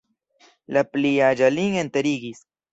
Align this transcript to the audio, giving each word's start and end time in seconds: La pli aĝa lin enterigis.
La 0.77 0.83
pli 0.95 1.13
aĝa 1.29 1.53
lin 1.59 1.79
enterigis. 1.85 2.45